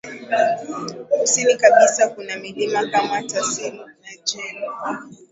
[1.19, 4.67] Kusini kabisa kuna milima kama Tassili nAjjer